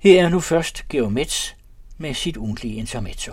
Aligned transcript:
Her 0.00 0.24
er 0.24 0.28
nu 0.28 0.40
først 0.40 0.88
Geomets 0.88 1.56
med 1.96 2.14
sit 2.14 2.36
ugentlige 2.36 2.74
intermezzo. 2.74 3.32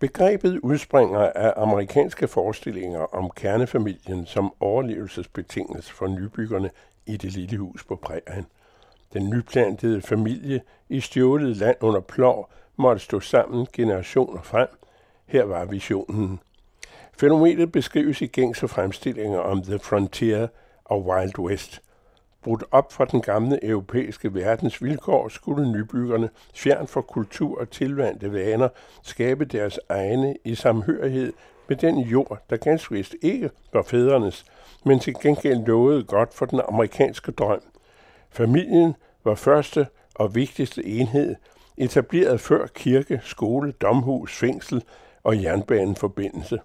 Begrebet 0.00 0.58
udspringer 0.58 1.18
af 1.20 1.52
amerikanske 1.56 2.28
forestillinger 2.28 3.00
om 3.00 3.30
kernefamilien 3.36 4.26
som 4.26 4.52
overlevelsesbetingelse 4.60 5.92
for 5.92 6.06
nybyggerne 6.06 6.70
i 7.06 7.16
det 7.16 7.32
lille 7.32 7.58
hus 7.58 7.84
på 7.84 7.96
prærien. 7.96 8.46
Den 9.12 9.30
nyplantede 9.30 10.02
familie 10.02 10.60
i 10.88 11.00
stjålet 11.00 11.56
land 11.56 11.76
under 11.80 12.00
plov 12.00 12.50
måtte 12.76 13.02
stå 13.02 13.20
sammen 13.20 13.66
generationer 13.72 14.42
frem. 14.42 14.68
Her 15.26 15.44
var 15.44 15.64
visionen. 15.64 16.40
Fænomenet 17.18 17.72
beskrives 17.72 18.22
i 18.22 18.26
gængse 18.26 18.68
fremstillinger 18.68 19.38
om 19.38 19.62
The 19.62 19.78
Frontier 19.78 20.48
og 20.84 21.06
Wild 21.06 21.38
West– 21.38 21.80
Brudt 22.42 22.64
op 22.70 22.92
fra 22.92 23.04
den 23.04 23.20
gamle 23.20 23.64
europæiske 23.64 24.34
verdens 24.34 24.82
vilkår, 24.82 25.28
skulle 25.28 25.72
nybyggerne, 25.72 26.30
fjern 26.54 26.86
for 26.86 27.00
kultur 27.00 27.60
og 27.60 27.70
tilvandte 27.70 28.32
vaner, 28.32 28.68
skabe 29.02 29.44
deres 29.44 29.80
egne 29.88 30.36
i 30.44 30.54
samhørighed 30.54 31.32
med 31.68 31.76
den 31.76 31.98
jord, 31.98 32.38
der 32.50 32.56
ganske 32.56 32.94
vist 32.94 33.14
ikke 33.22 33.50
var 33.72 33.82
fædrenes, 33.82 34.44
men 34.84 35.00
til 35.00 35.14
gengæld 35.22 35.66
lovede 35.66 36.04
godt 36.04 36.34
for 36.34 36.46
den 36.46 36.60
amerikanske 36.68 37.32
drøm. 37.32 37.62
Familien 38.30 38.94
var 39.24 39.34
første 39.34 39.86
og 40.14 40.34
vigtigste 40.34 40.86
enhed, 40.86 41.36
etableret 41.76 42.40
før 42.40 42.66
kirke, 42.66 43.20
skole, 43.24 43.72
domhus, 43.72 44.38
fængsel 44.38 44.84
og 45.22 45.42
jernbaneforbindelse. 45.42 46.60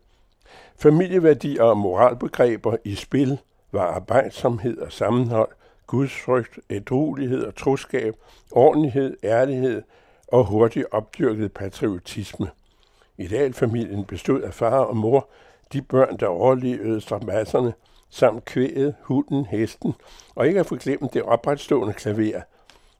Familieværdier 0.80 1.64
og 1.64 1.78
moralbegreber 1.78 2.78
i 2.84 2.96
spil 2.96 3.38
var 3.72 3.86
arbejdsomhed 3.86 4.78
og 4.78 4.92
sammenhold– 4.92 5.50
gudsfrygt, 5.88 6.60
ædruelighed 6.70 7.44
og 7.44 7.56
troskab, 7.56 8.16
ordentlighed, 8.52 9.18
ærlighed 9.24 9.82
og 10.28 10.46
hurtigt 10.46 10.86
opdyrket 10.92 11.54
patriotisme. 11.54 12.50
Idealfamilien 13.18 14.06
bestod 14.06 14.42
af 14.42 14.54
far 14.54 14.80
og 14.80 14.98
mor, 14.98 15.30
de 15.74 15.82
børn, 15.82 16.18
der 16.18 16.28
overlevede 16.28 17.02
stramasserne, 17.02 17.74
samt 18.10 18.46
kvæget, 18.46 18.96
hunden, 19.02 19.46
hesten, 19.46 19.94
og 20.36 20.48
ikke 20.48 20.60
at 20.60 20.66
forglemme 20.66 21.10
det 21.14 21.24
opretstående 21.24 21.94
klaver. 21.94 22.42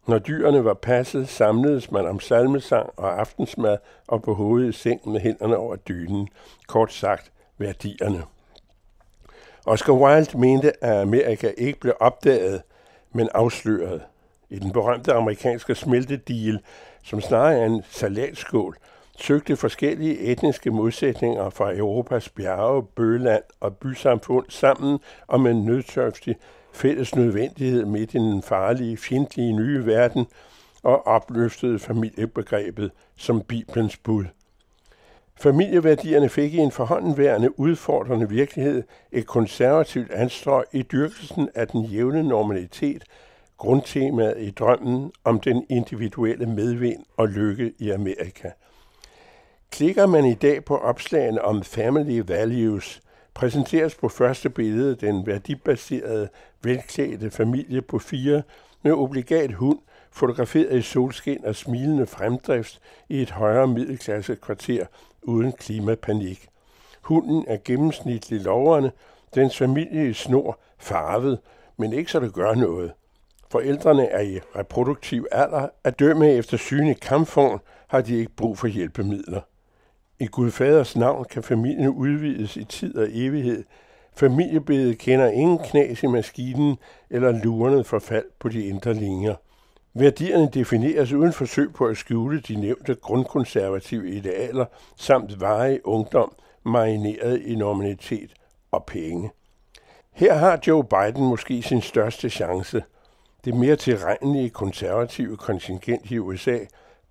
Når 0.08 0.20
dyrene 0.20 0.66
var 0.66 0.74
passet, 0.74 1.30
samledes 1.30 1.92
man 1.92 2.08
om 2.08 2.20
salmesang 2.20 2.90
og 2.98 3.20
aftensmad 3.20 3.78
og 4.08 4.22
på 4.22 4.34
hovedet 4.34 4.70
i 4.70 4.72
sengen 4.72 5.14
med 5.14 5.22
hænderne 5.22 5.58
over 5.58 5.76
dynen. 5.76 6.30
Kort 6.68 6.94
sagt, 6.94 7.32
værdierne. 7.58 8.24
Oscar 9.66 9.94
Wilde 9.94 10.38
mente, 10.38 10.84
at 10.84 11.02
Amerika 11.02 11.52
ikke 11.58 11.80
blev 11.80 11.94
opdaget, 12.00 12.62
men 13.16 13.30
afsløret. 13.34 14.02
I 14.50 14.60
den 14.60 14.72
berømte 14.72 15.14
amerikanske 15.14 15.76
smeltedeal, 15.76 16.60
som 17.04 17.22
snarere 17.22 17.60
er 17.60 17.66
en 17.66 17.84
salatskål, 17.90 18.78
søgte 19.18 19.56
forskellige 19.56 20.20
etniske 20.20 20.72
modsætninger 20.72 21.50
fra 21.50 21.76
Europas 21.76 22.30
bjerge, 22.30 22.84
bøland 22.84 23.44
og 23.60 23.78
bysamfund 23.78 24.46
sammen 24.50 25.00
om 25.28 25.48
en 25.48 25.66
nødtørftig 25.66 26.36
fælles 26.74 27.16
nødvendighed 27.16 27.86
midt 27.86 28.14
i 28.14 28.18
den 28.18 28.44
farlige, 28.44 28.98
fjendtlige 28.98 29.54
nye 29.54 29.86
verden 29.86 30.26
og 30.84 31.08
opløftede 31.08 31.80
familiebegrebet 31.80 32.92
som 33.16 33.42
Bibelens 33.42 33.98
bud. 33.98 34.26
Familieværdierne 35.38 36.30
fik 36.30 36.54
i 36.54 36.58
en 36.58 36.72
forhåndenværende 36.72 37.60
udfordrende 37.60 38.30
virkelighed 38.30 38.84
et 39.12 39.28
konservativt 39.28 40.12
anstrøg 40.12 40.64
i 40.72 40.82
dyrkelsen 40.82 41.50
af 41.56 41.68
den 41.68 41.84
jævne 41.84 42.24
normalitet, 42.24 43.04
grundtemaet 43.58 44.42
i 44.42 44.52
drømmen 44.52 45.12
om 45.24 45.40
den 45.40 45.66
individuelle 45.70 46.46
medvind 46.46 47.04
og 47.18 47.28
lykke 47.28 47.74
i 47.80 47.90
Amerika. 47.90 48.50
Klikker 49.72 50.06
man 50.06 50.26
i 50.26 50.34
dag 50.34 50.66
på 50.66 50.78
opslagene 50.78 51.42
om 51.42 51.64
family 51.64 52.22
values, 52.28 53.02
præsenteres 53.34 53.96
på 53.96 54.10
første 54.10 54.50
billede 54.50 54.96
den 54.96 55.28
værdibaserede, 55.28 56.30
velklædte 56.64 57.32
familie 57.32 57.82
på 57.82 58.00
fire 58.00 58.44
med 58.84 58.92
obligat 58.92 59.54
hund, 59.54 59.80
fotograferet 60.16 60.80
i 60.80 60.82
solskin 60.82 61.46
og 61.46 61.56
smilende 61.56 62.06
fremdrift 62.06 62.80
i 63.10 63.22
et 63.22 63.32
højere 63.32 63.68
middelklasse 63.68 64.36
kvarter 64.36 64.86
uden 65.22 65.52
klimapanik. 65.52 66.48
Hunden 67.02 67.46
er 67.48 67.58
gennemsnitlig 67.66 68.42
loverne, 68.42 68.92
dens 69.36 69.58
familie 69.58 70.10
i 70.10 70.14
snor 70.14 70.60
farvet, 70.78 71.40
men 71.78 71.94
ikke 71.94 72.12
så 72.12 72.20
det 72.20 72.34
gør 72.34 72.54
noget. 72.54 72.92
Forældrene 73.52 74.06
er 74.06 74.22
i 74.22 74.40
reproduktiv 74.56 75.26
alder. 75.32 75.68
At 75.84 76.00
dømme 76.00 76.32
efter 76.32 76.58
syne 76.58 76.94
kampform 76.94 77.60
har 77.88 78.02
de 78.02 78.18
ikke 78.18 78.36
brug 78.36 78.58
for 78.58 78.68
hjælpemidler. 78.68 79.42
I 80.20 80.26
Gudfaders 80.26 80.96
navn 80.96 81.26
kan 81.26 81.44
familien 81.44 81.90
udvides 81.90 82.58
i 82.58 82.64
tid 82.64 82.98
og 82.98 83.08
evighed. 83.12 83.64
Familiebedet 84.14 84.98
kender 84.98 85.28
ingen 85.28 85.58
knas 85.58 86.04
i 86.04 86.08
maskinen 86.08 86.78
eller 87.10 87.32
lurende 87.44 87.84
forfald 87.84 88.26
på 88.40 88.50
de 88.50 88.66
indre 88.66 88.94
linjer. 88.94 89.36
Værdierne 89.98 90.50
defineres 90.54 91.12
uden 91.12 91.34
forsøg 91.34 91.74
på 91.74 91.86
at 91.86 91.98
skjule 91.98 92.40
de 92.40 92.56
nævnte 92.56 92.96
grundkonservative 92.96 94.10
idealer 94.10 94.66
samt 94.96 95.42
varig 95.42 95.86
ungdom, 95.88 96.36
marineret 96.64 97.42
i 97.42 97.56
normalitet 97.56 98.34
og 98.72 98.86
penge. 98.86 99.32
Her 100.12 100.34
har 100.34 100.60
Joe 100.68 100.84
Biden 100.84 101.28
måske 101.30 101.62
sin 101.62 101.82
største 101.82 102.30
chance. 102.30 102.84
Det 103.46 103.54
mere 103.54 103.76
tilregnelige 103.76 104.50
konservative 104.50 105.38
kontingent 105.38 106.12
i 106.12 106.20
USA 106.20 106.60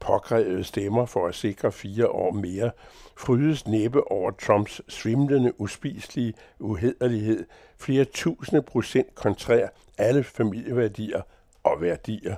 påkrævede 0.00 0.64
stemmer 0.64 1.06
for 1.06 1.26
at 1.26 1.34
sikre 1.34 1.72
fire 1.72 2.08
år 2.08 2.32
mere, 2.32 2.70
frydes 3.16 3.66
næppe 3.66 4.12
over 4.12 4.30
Trumps 4.30 4.80
svimlende, 4.88 5.60
uspiselige 5.60 6.34
uhederlighed, 6.58 7.46
flere 7.78 8.04
tusinde 8.04 8.62
procent 8.62 9.14
kontrær 9.14 9.68
alle 9.98 10.24
familieværdier 10.24 11.22
og 11.62 11.80
værdier. 11.80 12.34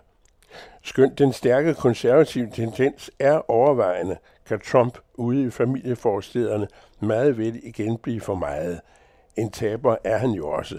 Skønt 0.83 1.19
den 1.19 1.33
stærke 1.33 1.75
konservative 1.75 2.51
tendens 2.51 3.11
er 3.19 3.51
overvejende, 3.51 4.17
kan 4.47 4.61
Trump 4.61 4.99
ude 5.15 5.47
i 5.47 5.51
familieforstederne 5.51 6.69
meget 7.01 7.39
vel 7.39 7.61
igen 7.63 7.99
blive 7.99 8.21
for 8.21 8.35
meget. 8.35 8.81
En 9.37 9.51
taber 9.51 9.97
er 10.05 10.17
han 10.19 10.31
jo 10.31 10.49
også. 10.49 10.79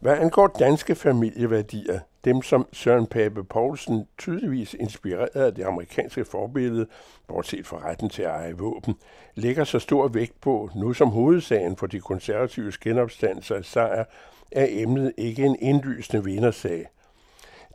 Hvad 0.00 0.18
angår 0.18 0.46
danske 0.46 0.94
familieværdier, 0.94 2.00
dem 2.24 2.42
som 2.42 2.66
Søren 2.72 3.06
Pape 3.06 3.44
Poulsen 3.44 4.06
tydeligvis 4.18 4.74
inspireret 4.74 5.28
af 5.34 5.54
det 5.54 5.64
amerikanske 5.64 6.24
forbillede, 6.24 6.86
bortset 7.28 7.66
fra 7.66 7.88
retten 7.88 8.08
til 8.08 8.22
at 8.22 8.30
eje 8.30 8.52
våben, 8.52 8.94
lægger 9.34 9.64
så 9.64 9.78
stor 9.78 10.08
vægt 10.08 10.40
på, 10.40 10.70
nu 10.76 10.92
som 10.92 11.08
hovedsagen 11.08 11.76
for 11.76 11.86
de 11.86 12.00
konservative 12.00 12.72
genopstandelser 12.80 13.54
af 13.54 13.64
sejr, 13.64 14.04
er 14.52 14.66
emnet 14.70 15.12
ikke 15.18 15.44
en 15.44 15.56
indlysende 15.60 16.24
vindersag. 16.24 16.86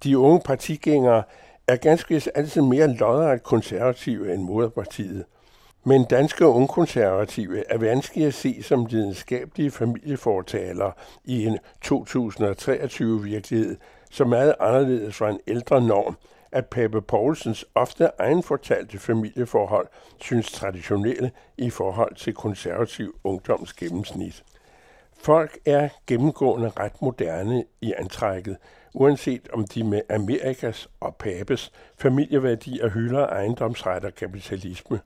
De 0.03 0.17
unge 0.17 0.41
partigængere 0.45 1.23
er 1.67 1.75
ganske 1.75 2.13
vist 2.13 2.29
altid 2.35 2.61
mere 2.61 2.87
lodret 2.87 3.43
konservative 3.43 4.33
end 4.33 4.41
moderpartiet. 4.41 5.25
Men 5.83 6.05
danske 6.05 6.45
ungkonservative 6.45 7.71
er 7.71 7.77
vanskelige 7.77 8.27
at 8.27 8.33
se 8.33 8.63
som 8.63 8.85
lidenskabelige 8.85 9.71
familiefortalere 9.71 10.91
i 11.25 11.45
en 11.45 11.59
2023-virkelighed, 11.85 13.77
som 14.11 14.29
meget 14.29 14.55
anderledes 14.59 15.15
fra 15.15 15.29
en 15.29 15.39
ældre 15.47 15.81
norm, 15.81 16.17
at 16.51 16.65
Pape 16.65 17.01
Poulsens 17.01 17.65
ofte 17.75 18.09
egenfortalte 18.19 18.99
familieforhold 18.99 19.87
synes 20.21 20.51
traditionelle 20.51 21.31
i 21.57 21.69
forhold 21.69 22.15
til 22.15 22.33
konservativ 22.33 23.15
ungdoms 23.23 23.73
gennemsnit. 23.73 24.43
Folk 25.17 25.57
er 25.65 25.89
gennemgående 26.07 26.71
ret 26.79 27.01
moderne 27.01 27.63
i 27.81 27.93
antrækket, 27.97 28.57
uanset 28.93 29.49
om 29.53 29.67
de 29.67 29.83
med 29.83 30.01
Amerikas 30.09 30.89
og 30.99 31.15
Papes 31.15 31.71
familieværdier 31.97 32.89
hylder 32.89 33.27
ejendomsret 33.27 34.05
og 34.05 34.15
kapitalisme. 34.15 34.99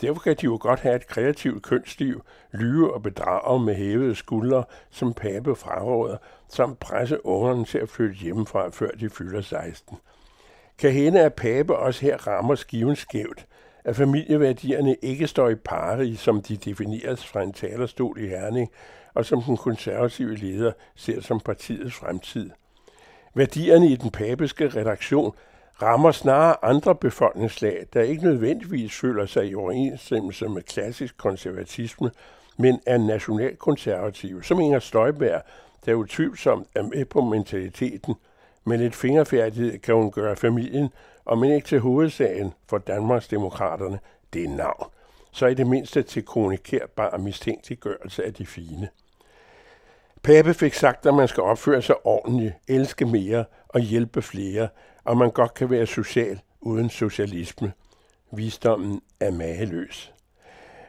Derfor 0.00 0.20
kan 0.20 0.36
de 0.36 0.44
jo 0.44 0.58
godt 0.60 0.80
have 0.80 0.96
et 0.96 1.06
kreativt 1.06 1.62
kønsliv, 1.62 2.22
lyve 2.52 2.94
og 2.94 3.02
bedrage 3.02 3.60
med 3.60 3.74
hævede 3.74 4.14
skuldre, 4.14 4.64
som 4.90 5.14
Pape 5.14 5.54
fraråder, 5.54 6.16
samt 6.48 6.78
presse 6.78 7.26
ungerne 7.26 7.64
til 7.64 7.78
at 7.78 7.88
flytte 7.88 8.14
hjemmefra, 8.14 8.68
før 8.70 8.90
de 8.90 9.10
fylder 9.10 9.40
16. 9.40 9.98
Kan 10.78 10.92
hende, 10.92 11.20
at 11.20 11.34
Pape 11.34 11.76
også 11.76 12.00
her 12.00 12.26
rammer 12.26 12.54
skiven 12.54 12.96
skævt, 12.96 13.46
at 13.84 13.96
familieværdierne 13.96 14.96
ikke 15.02 15.26
står 15.26 15.48
i 15.48 15.54
pari, 15.54 16.14
som 16.14 16.42
de 16.42 16.56
defineres 16.56 17.26
fra 17.26 17.42
en 17.42 17.52
talerstol 17.52 18.18
i 18.20 18.26
Herning, 18.28 18.70
og 19.14 19.24
som 19.24 19.42
den 19.42 19.56
konservative 19.56 20.34
leder 20.34 20.72
ser 20.94 21.20
som 21.20 21.40
partiets 21.40 21.94
fremtid. 21.94 22.50
Værdierne 23.36 23.88
i 23.88 23.96
den 23.96 24.10
papiske 24.10 24.68
redaktion 24.68 25.32
rammer 25.82 26.12
snarere 26.12 26.64
andre 26.64 26.94
befolkningslag, 26.94 27.86
der 27.92 28.02
ikke 28.02 28.24
nødvendigvis 28.24 29.00
føler 29.00 29.26
sig 29.26 29.46
i 29.48 29.54
overensstemmelse 29.54 30.48
med 30.48 30.62
klassisk 30.62 31.16
konservatisme, 31.16 32.10
men 32.58 32.80
er 32.86 32.98
nationalkonservative, 32.98 34.44
som 34.44 34.60
Inger 34.60 34.78
Støjberg, 34.78 35.42
der 35.86 35.94
utvivlsomt 35.94 36.68
er 36.74 36.82
med 36.82 37.04
på 37.04 37.20
mentaliteten, 37.20 38.14
Med 38.64 38.78
lidt 38.78 38.94
fingerfærdighed 38.96 39.78
kan 39.78 39.94
hun 39.94 40.10
gøre 40.10 40.36
familien, 40.36 40.88
og 41.24 41.38
men 41.38 41.50
ikke 41.52 41.66
til 41.66 41.80
hovedsagen 41.80 42.52
for 42.68 42.78
Danmarks 42.78 43.28
Demokraterne, 43.28 43.98
det 44.32 44.44
er 44.44 44.48
navn, 44.48 44.90
så 45.32 45.46
i 45.46 45.54
det 45.54 45.66
mindste 45.66 46.02
til 46.02 46.22
kommunikerbar 46.22 47.16
mistænkeliggørelse 47.16 48.24
af 48.24 48.34
de 48.34 48.46
fine. 48.46 48.88
Pape 50.26 50.54
fik 50.54 50.74
sagt, 50.74 51.06
at 51.06 51.14
man 51.14 51.28
skal 51.28 51.42
opføre 51.42 51.82
sig 51.82 52.06
ordentligt, 52.06 52.54
elske 52.68 53.04
mere 53.04 53.44
og 53.68 53.80
hjælpe 53.80 54.22
flere, 54.22 54.68
og 55.04 55.16
man 55.16 55.30
godt 55.30 55.54
kan 55.54 55.70
være 55.70 55.86
social 55.86 56.40
uden 56.60 56.90
socialisme. 56.90 57.72
Visdommen 58.32 59.00
er 59.20 59.30
mageløs. 59.30 60.12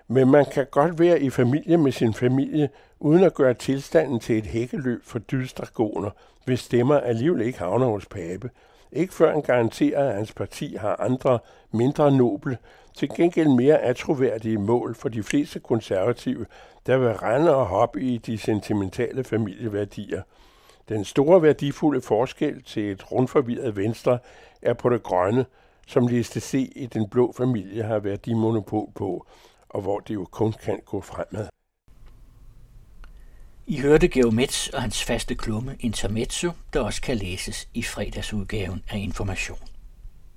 Men 0.08 0.32
man 0.32 0.46
kan 0.46 0.66
godt 0.72 1.00
være 1.00 1.22
i 1.22 1.30
familie 1.30 1.78
med 1.78 1.92
sin 1.92 2.14
familie, 2.14 2.70
uden 3.00 3.24
at 3.24 3.34
gøre 3.34 3.54
tilstanden 3.54 4.20
til 4.20 4.38
et 4.38 4.46
hækkeløb 4.46 5.06
for 5.06 5.20
dydstragoner, 5.20 6.10
hvis 6.46 6.60
stemmer 6.60 7.00
alligevel 7.00 7.42
ikke 7.42 7.60
havner 7.60 7.86
hos 7.86 8.06
Pape. 8.06 8.50
Ikke 8.92 9.14
før 9.14 9.32
han 9.32 9.42
garanterer, 9.42 10.10
at 10.10 10.16
hans 10.16 10.34
parti 10.34 10.76
har 10.76 10.96
andre, 11.00 11.40
mindre 11.72 12.12
noble, 12.12 12.58
til 12.94 13.10
gengæld 13.16 13.50
mere 13.50 13.80
atroværdige 13.80 14.58
mål 14.58 14.96
for 14.96 15.10
de 15.10 15.24
fleste 15.24 15.60
konservative, 15.60 16.46
der 16.88 16.98
vil 16.98 17.14
rende 17.14 17.56
og 17.56 17.66
hoppe 17.66 18.02
i 18.02 18.18
de 18.18 18.38
sentimentale 18.38 19.24
familieværdier. 19.24 20.22
Den 20.90 21.06
store 21.06 21.42
værdifulde 21.42 22.02
forskel 22.02 22.64
til 22.64 22.92
et 22.92 23.12
rundforvirret 23.12 23.76
venstre 23.76 24.20
er 24.62 24.74
på 24.74 24.90
det 24.90 25.04
grønne, 25.04 25.46
som 25.88 26.08
Liste 26.08 26.40
C 26.40 26.72
i 26.76 26.86
den 26.86 27.10
blå 27.10 27.32
familie 27.32 27.84
har 27.84 28.00
værdimonopol 28.00 28.90
på, 28.96 29.26
og 29.70 29.82
hvor 29.82 30.00
det 30.00 30.14
jo 30.14 30.26
kun 30.32 30.54
kan 30.64 30.80
gå 30.86 31.02
fremad. 31.02 31.48
I 33.70 33.80
hørte 33.80 34.08
Geomets 34.08 34.68
og 34.68 34.82
hans 34.82 35.04
faste 35.04 35.36
klumme 35.36 35.76
Intermezzo, 35.80 36.52
der 36.74 36.80
også 36.80 37.02
kan 37.02 37.18
læses 37.18 37.68
i 37.74 37.84
fredagsudgaven 37.84 38.84
af 38.90 38.98
Information. 38.98 39.60